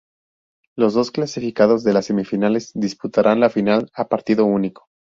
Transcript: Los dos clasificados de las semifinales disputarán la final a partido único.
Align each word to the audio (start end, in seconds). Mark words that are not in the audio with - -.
Los 0.75 0.95
dos 0.95 1.11
clasificados 1.11 1.83
de 1.83 1.93
las 1.93 2.07
semifinales 2.07 2.71
disputarán 2.73 3.39
la 3.39 3.51
final 3.51 3.91
a 3.93 4.07
partido 4.09 4.45
único. 4.45 4.89